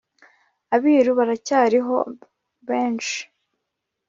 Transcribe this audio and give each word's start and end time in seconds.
abiru 0.75 1.11
baracyariho 1.19 1.95
bemshi 2.67 3.19